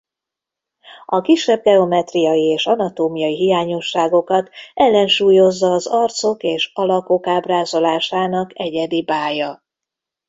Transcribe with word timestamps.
A 1.05 1.21
kisebb 1.21 1.63
geometriai 1.63 2.43
és 2.47 2.65
anatómiai 2.65 3.35
hiányosságokat 3.35 4.49
ellensúlyozza 4.73 5.71
az 5.71 5.85
arcok 5.87 6.43
és 6.43 6.71
alakok 6.73 7.27
ábrázolásának 7.27 8.51
egyedi 8.59 9.03
bája. 9.03 9.63